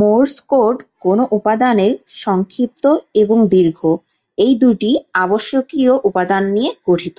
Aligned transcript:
Morse 0.00 0.34
code 0.50 0.74
কোন 1.02 1.18
উপাদানের 1.38 1.92
"সংক্ষিপ্ত 2.18 2.84
এবং 3.14 3.38
দীর্ঘ" 3.52 3.80
এ 4.38 4.48
দুটি 4.62 4.90
আবশ্যকীয় 5.22 5.92
উপাদান 6.08 6.42
নিয়ে 6.54 6.70
গঠিত। 6.86 7.18